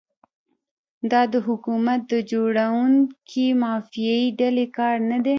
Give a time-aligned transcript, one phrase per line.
[1.11, 5.29] دا د حکومت د جوړونکي مافیایي ډلې کار نه دی.